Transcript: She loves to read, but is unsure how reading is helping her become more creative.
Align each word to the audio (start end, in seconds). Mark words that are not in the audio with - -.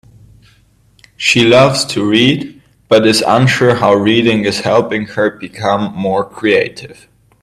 She 1.15 1.43
loves 1.45 1.85
to 1.85 2.03
read, 2.03 2.59
but 2.87 3.05
is 3.05 3.23
unsure 3.27 3.75
how 3.75 3.93
reading 3.93 4.45
is 4.45 4.61
helping 4.61 5.05
her 5.05 5.29
become 5.29 5.93
more 5.93 6.27
creative. 6.27 7.07